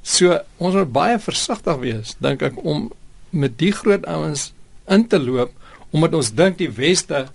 [0.03, 2.91] So ons moet baie versigtig wees dink ek om
[3.31, 4.51] met die groot ouens
[4.91, 5.55] in te loop
[5.93, 7.27] omdat ons dink die weste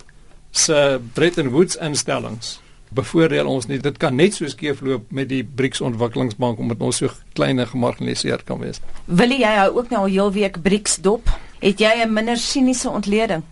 [0.52, 0.78] se
[1.16, 2.58] Bretton Woods instellings
[2.98, 3.80] bevoordeel ons nie.
[3.84, 8.46] Dit kan net so skeefloop met die BRICS ontwikkelingsbank omdat ons so klein en gemarginaliseer
[8.48, 8.80] kan wees.
[9.06, 11.32] Wil jy hou ook nou al heel week BRICS dop?
[11.60, 13.44] Het jy 'n minder siniese ontleding?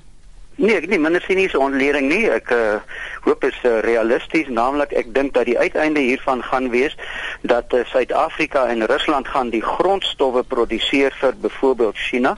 [0.55, 2.29] Nee, ek nie minder siniese ontleding nie.
[2.31, 2.79] Ek uh,
[3.25, 6.95] hoop is uh, realisties, naamlik ek dink dat die uiteinde hiervan gaan wees
[7.41, 12.35] dat uh, Suid-Afrika en Rusland gaan die grondstowwe produseer vir byvoorbeeld China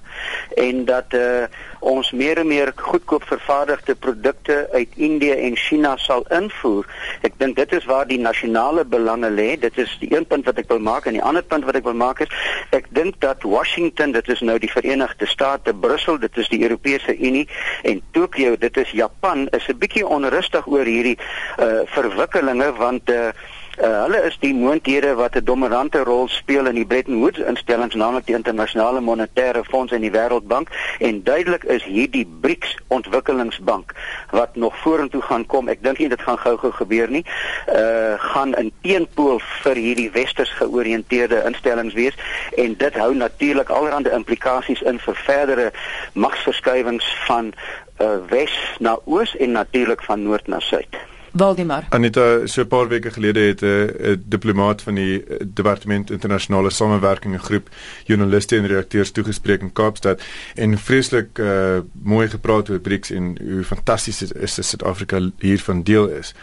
[0.56, 1.46] en dat uh,
[1.80, 6.88] ons meer en meer goedkoop vervaardigde produkte uit Indië en China sal invoer.
[7.28, 9.54] Ek dink dit is waar die nasionale belange lê.
[9.60, 11.86] Dit is die een punt wat ek wil maak en die ander punt wat ek
[11.88, 12.34] wil maak is
[12.76, 17.16] ek dink dat Washington, dit is nou die Verenigde State, Brussel, dit is die Europese
[17.18, 17.46] Unie
[17.88, 21.18] en Tokio, dit is Japan, is 'n bietjie onrustig oor hierdie
[21.60, 23.32] uh verwikkelinge want uh
[23.78, 27.94] Uh, hulle is die moonthede wat 'n dominante rol speel in die Bretton Woods instellings
[27.94, 33.94] naamlik die internasionale monetaire fonds en die wêreldbank en duidelik is hierdie BRICS ontwikkelingsbank
[34.32, 37.26] wat nog vorentoe gaan kom ek dink nie dit gaan gou-gou gebeur nie
[37.70, 42.18] uh gaan 'n teenpool vir hierdie westers georiënteerde instellings wees
[42.58, 45.72] en dit hou natuurlik allerlei implikasies in vir verdere
[46.14, 47.54] magsverskuiwings van
[48.00, 50.98] uh wes na oos en natuurlik van noord na suid
[51.38, 51.86] Waldemar.
[51.90, 56.70] Anita, so 'n paar weke gelede het 'n uh, diplomaat van die uh, Departement Internasionale
[56.70, 57.70] Samewerking 'n groep
[58.04, 60.22] joernaliste en redakteurs toegespreek in Kaapstad
[60.56, 65.84] en vreeslik uh, mooi gepraat oor BRICS en hoe fantasties dit is dat Suid-Afrika hiervan
[65.84, 66.34] deel is.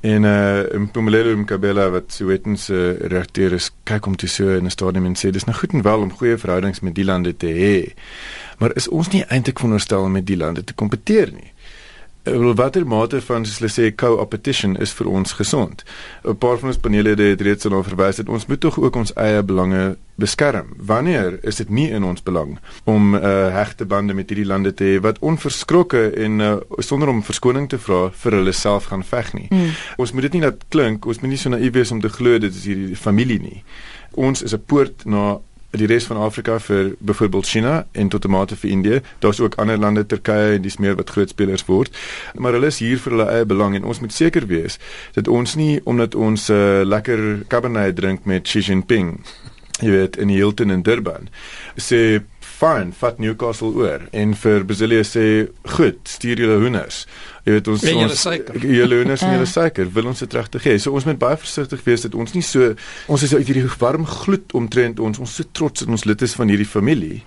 [0.00, 4.70] En uh Mpumelelo Mkabela wat Sowetan's uh, redakteur is, kyk om te so in 'n
[4.70, 7.46] stadium en sê dis nou goed en wel om goeie verhoudings met die lande te
[7.46, 7.94] hê.
[8.62, 11.50] Maar is ons nie eintlik veronderstel om met die lande te kompeteer nie?
[12.22, 15.82] wel watter mate van soos hulle sê co-opetition is vir ons gesond.
[16.24, 19.12] 'n Paar van ons panelede het reeds daarna verwys dat ons moet tog ook ons
[19.14, 20.74] eie belange beskerm.
[20.76, 24.84] Wanneer is dit nie in ons belang om uh, hegte bande met hierdie lande te
[24.84, 29.32] hê wat onverskrokke en uh, sonder om verskoning te vra vir hulle self gaan veg
[29.32, 29.48] nie.
[29.50, 29.70] Mm.
[29.96, 32.38] Ons moet dit nie laat klink, ons moet nie so naïef wees om te glo
[32.38, 33.64] dit is hierdie familie nie.
[34.14, 35.40] Ons is 'n poort na
[35.72, 39.00] die res van Afrika vir byvoorbeeld China en tot 'n mate vir Indië.
[39.18, 41.96] Daar's ook ander lande Turkye en dis meer wat groot spelers word.
[42.34, 44.78] Maar hulle is hier vir hulle eie belang en ons moet seker wees
[45.12, 49.20] dat ons nie omdat ons 'n uh, lekker Cabernet drink met Xi Jinping,
[49.80, 51.28] jy weet, in Hilton in Durban,
[51.76, 52.22] sê
[52.62, 57.06] fine, vat Newcastle oor en vir Brasilia sê, "Goed, stuur julle hoenders."
[57.42, 58.24] Jy weet ons ons
[58.78, 60.76] julle hoenders en julle suiker, wil ons dit regtig hê.
[60.78, 62.68] So ons moet baie versigtig wees dat ons nie so
[63.10, 66.36] ons is uit hierdie warm gloed omtrent ons, ons so trots dat ons lid is
[66.38, 67.18] van hierdie familie.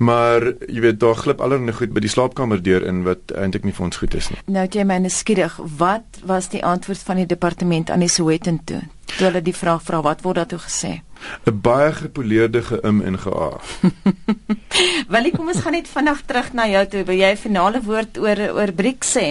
[0.00, 3.76] Maar jy weet daar glip allerlei goed by die slaapkamer deur in wat eintlik nie
[3.76, 4.40] vir ons goed is nie.
[4.48, 8.80] Nou jy myne skieurig, wat was die antwoord van die departement aan die Sowetan toe?
[9.10, 11.02] Toe hulle die vraag vra, wat word daartoe gesê?
[11.44, 13.60] 'n baie gepoleerde geim en gea.
[15.12, 17.04] Willie, kom ons gaan net vinnig terug na jou toe.
[17.04, 19.28] Wil jy 'n finale woord oor oor BRICS sê?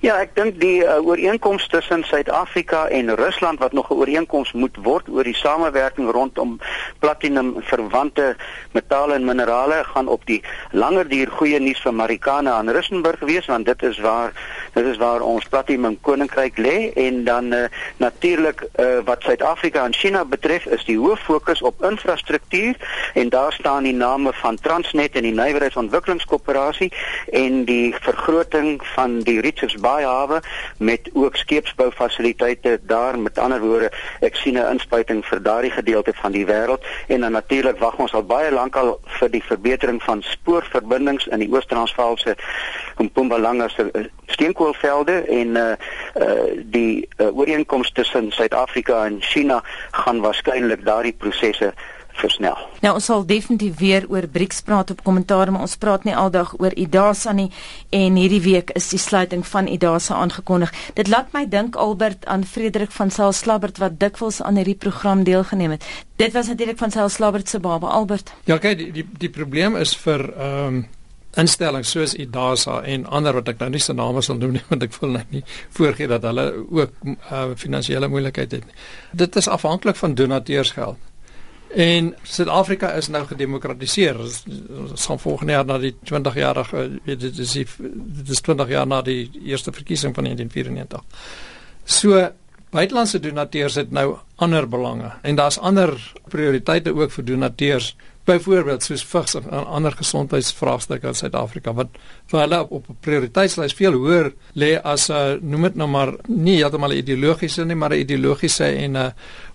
[0.00, 4.76] Ja, ek dink die uh, ooreenkoms tussen Suid-Afrika en Rusland wat nog 'n ooreenkoms moet
[4.80, 6.56] word oor die samewerking rondom
[6.98, 8.36] platinum verwante
[8.72, 10.40] metale en minerale gaan op die
[10.72, 14.32] langer duur goeie nuus vir Marikana aan Rustenburg wees want dit is waar
[14.72, 16.92] dit is waar ons platinum koninkryk lê.
[16.94, 17.64] En dan uh,
[17.96, 22.76] natuurlik uh, wat Suid-Afrika en China betref is die hoof fokus op infrastruktuur.
[23.14, 26.92] En daar staan die name van Transnet en die Nywerheidsontwikkelingskoöperasie
[27.30, 30.40] en die vergroting van die Richards Baai hawe
[30.78, 33.18] met ook skeepsbou fasiliteite daar.
[33.18, 36.86] Met ander woorde ek sien 'n inspuiting vir daardie gedeelte van die wêreld.
[37.08, 41.38] En dan natuurlik wag ons al baie lank al vir die verbetering van spoorverbindings in
[41.38, 42.36] die Oos-Transvaal se
[42.98, 45.12] Mpumalanga se uh, steenkoolvelde.
[45.12, 45.72] En uh,
[46.14, 51.74] uh die uh, ooreenkomste tussen Suid-Afrika en China gaan waarskynlik daardie prosesse
[52.20, 52.58] versnel.
[52.84, 56.52] Nou ons sal definitief weer oor BRICS praat op kommentaar, maar ons praat nie aldag
[56.58, 57.48] oor IDASA nie
[57.96, 60.72] en hierdie week is die sluiting van IDASA aangekondig.
[60.94, 65.24] Dit laat my dink Albert aan Frederik van Sail Slabbert wat dikwels aan hierdie program
[65.24, 65.84] deelgeneem het.
[66.20, 68.32] Dit was natuurlik van Sail Slabbert se baba Albert.
[68.44, 70.88] Ja, kyk, die die, die probleem is vir ehm um,
[71.38, 74.82] instellings soos IDASA en ander wat ek nou nie se name sal noem nie want
[74.86, 75.44] ek voel net nie
[75.76, 78.74] voorgee dat hulle ook uh, finansiële moeilikheid het.
[79.14, 80.98] Dit is afhanklik van donateursgeld.
[81.74, 84.18] En Suid-Afrika is nou gedemokratiseer.
[84.18, 87.66] Ons gaan volgende jaar na die 20 jarige weet dit is die,
[88.20, 91.04] dit is 20 jaar na die eerste verkiesing van 1994.
[91.84, 92.30] So
[92.70, 95.94] buitelandse donateurs het nou ander belange en daar's ander
[96.30, 97.94] prioriteite ook vir donateurs
[98.28, 101.96] byvoorbeeld soos vigs en ander gesondheidsvraagstukke in Suid-Afrika wat
[102.30, 106.14] vir hulle op 'n prioriteitslys veel hoër lê as 'n uh, noem dit nou maar
[106.26, 109.10] nie heeltemal ideologiese nie maar 'n ideologiese en 'n uh,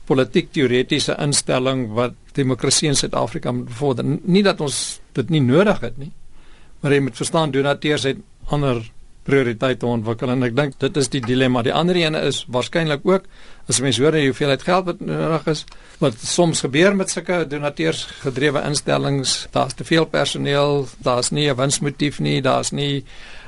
[0.05, 4.05] politiek teoretiese instelling wat demokrasie in Suid-Afrika moet bevorder.
[4.23, 6.11] Nie dat ons dit nie nodig het nie,
[6.81, 8.19] maar jy moet verstaan donateurs het
[8.53, 8.83] ander
[9.25, 11.63] prioriteite ontwikkel en ek dink dit is die dilemma.
[11.65, 13.25] Die ander een is waarskynlik ook
[13.65, 15.63] as mense hoor hoe veel geld wat nodig is,
[15.97, 21.57] wat soms gebeur met sulke donateurs gedrewe instellings, daar's te veel personeel, daar's nie 'n
[21.57, 23.03] winsmotief nie, daar's nie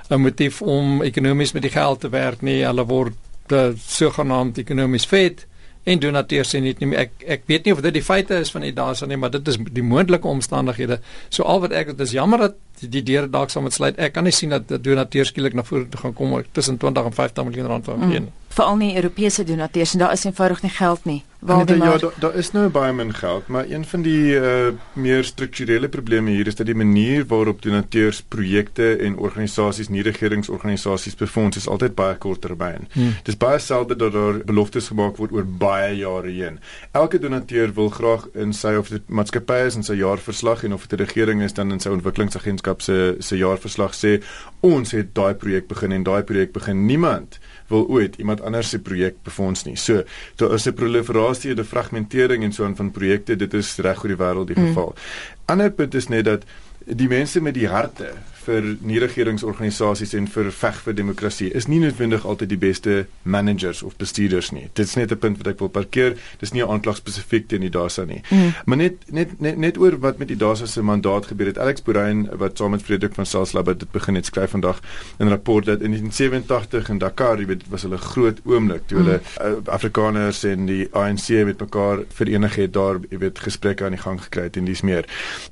[0.09, 2.65] 'n motief om ekonomies met die geld te werk nie.
[2.65, 3.13] Hulle word
[3.49, 5.45] eh, sogenaamd ekonomies vet
[5.87, 8.65] en donateurs sê net nie ek ek weet nie of dit die feite is van
[8.67, 10.99] die daas nie maar dit is die moontlike omstandighede.
[11.29, 13.99] So al wat ek dit is jammer dat die, die deure dalk sal moet sluit.
[13.99, 17.17] Ek kan nie sien dat donateurs skielik na vore toe gaan kom tussen 20 en
[17.21, 18.27] 50 miljoen rand van gee nie.
[18.27, 21.23] mm veral nie Europese donateurs en daar is eenvoudig nie geld nie.
[21.39, 25.23] Waar ja, daar da is nou baie min geld, maar een van die uh, meer
[25.23, 31.57] strukturele probleme hier is dat die manier waarop donateurs projekte en organisasies, nie regeringsorganisasies befonds
[31.57, 32.87] is altyd baie korttermyn.
[32.95, 33.13] Hmm.
[33.23, 36.57] Dis baie selde dat daar beloftes gemaak word oor baie jare heen.
[36.91, 40.87] Elke donateur wil graag in sy of dit maatskappy is in sy jaarverslag en of
[40.87, 44.17] dit 'n regering is dan in sy ontwikkelingsagentskap se se jaarverslag sê
[44.59, 46.85] ons het daai projek begin en daai projek begin.
[46.85, 49.75] Niemand wil ooit iemand anders se projek befonds nie.
[49.75, 50.03] So,
[50.35, 53.35] daar is 'n proliferasie, 'n fragmentering en so aan van projekte.
[53.35, 54.67] Dit is reg oor die wêreld die mm.
[54.67, 54.95] geval.
[54.95, 55.35] Mm.
[55.45, 56.43] Ander punt is net dat
[56.85, 58.13] die mense met die harte
[58.47, 63.97] vir nie-regeringsorganisasies en vir veg vir demokrasie is nie noodwendig altyd die beste managers of
[64.01, 64.69] bestuurders nie.
[64.73, 66.17] Dit is net 'n punt wat ek wil parkeer.
[66.39, 68.21] Dis nie 'n aanklag spesifiek teen die DASA nie.
[68.29, 68.53] Mm.
[68.65, 71.57] Maar net net net net oor wat met die DASA se mandaat gebeur het.
[71.57, 74.79] Alex Bourain wat saam met Frederik van Salslab dit begin het skryf vandag
[75.19, 78.97] in 'n rapport dat in 1987 in Dakar, jy weet, was hulle groot oomblik toe
[78.97, 79.45] hulle mm.
[79.45, 84.01] uh, Afrikaners en die ANC met mekaar verenig het daar, jy weet, gesprekke aan die
[84.01, 85.05] gang gekry het en dis meer.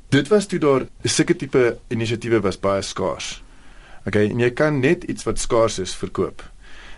[0.10, 3.44] Dit was toe daar sulke tipe inisiatiewe was baie skaars.
[4.06, 6.44] Okay, en jy kan net iets wat skaars is verkoop.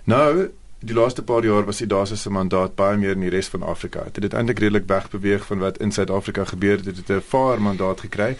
[0.03, 3.47] Nou, die laaste paar jaar was die DASA se mandaat baie meer in die res
[3.47, 4.03] van Afrika.
[4.11, 6.85] Dit het eintlik redelik wegbeweeg van wat in Suid-Afrika gebeur het.
[6.85, 8.37] Dit het 'n vaar mandaat gekry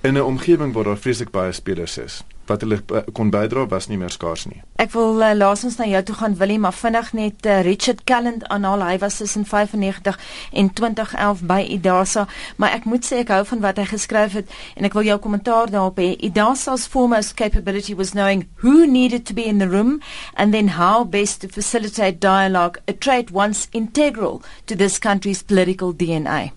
[0.00, 3.88] in 'n omgewing waar daar vreeslik baie spelers is wat hulle uh, kon bydra was
[3.90, 4.60] nie meer skaars nie.
[4.82, 8.46] Ek wil uh, laasens na jou toe gaan Willie, maar vinnig net uh, Richard Calland
[8.50, 8.84] aanhaal.
[8.90, 10.18] Hy was tussen 95
[10.52, 12.26] en 2011 by IDASA,
[12.60, 15.18] maar ek moet sê ek hou van wat hy geskryf het en ek wil jou
[15.22, 16.12] kommentaar daarop hê.
[16.30, 20.00] IDASA's foremost capability was knowing who needed to be in the room
[20.34, 25.92] and then how best to facilitate dialogue, a trait once integral to this country's political
[25.92, 26.50] DNA.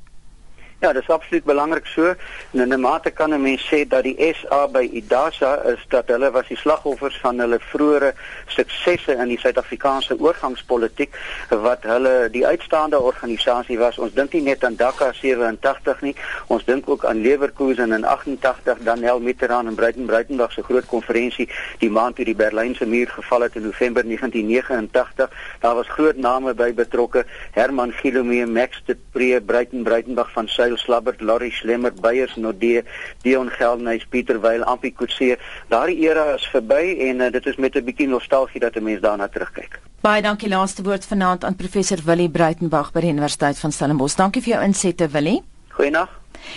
[0.83, 2.09] Ja, dis absoluut belangrik so.
[2.51, 6.07] En in 'n mate kan 'n mens sê dat die SA by IDASA is dat
[6.07, 8.13] hulle was die slagoffers van hulle vroeëre
[8.47, 11.15] suksesse in die Suid-Afrikaanse oorgangspolitiek
[11.49, 13.97] wat hulle die uitstaande organisasie was.
[13.97, 16.15] Ons dink nie net aan Dakar 87 nie,
[16.47, 20.85] ons dink ook aan Leverkusen in 88, dan Nel Mitterrand en Breiten Breitenberg se groot
[20.85, 25.29] konferensie die maand toe die Berlynse muur geval het in November 1989.
[25.59, 30.71] Daar was groot name by betrokke, Herman Gilomee, Max de Pre, Breiten Breitenberg van Suid
[30.73, 32.83] Kyle Slabbert, Larry Schlemmer, Beyers Nodee,
[33.23, 35.37] Dion Geldenhuys, Pieter Weil, Ampie Kutse.
[35.69, 39.01] Daardie era is verby en uh, dit is met 'n bietjie nostalgie dat 'n mens
[39.01, 39.79] daarna terugkyk.
[40.01, 44.15] Baie dankie laaste woord vanaand aan professor Willie Breitenberg by die Universiteit van Stellenbosch.
[44.15, 45.43] Dankie vir jou insette Willie.
[45.69, 46.09] Goeienaand.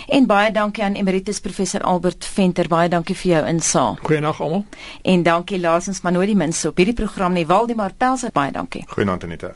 [0.09, 2.69] En baie dankie aan emeritus professor Albert Venter.
[2.69, 3.99] Baie dankie vir jou insaag.
[4.03, 4.64] Goeienaand almal.
[5.03, 7.47] En dankie laasens maar nooit die minste op hierdie program nie.
[7.47, 8.85] Waldemar Pelser, baie dankie.
[8.89, 9.53] Goeienaand Anita.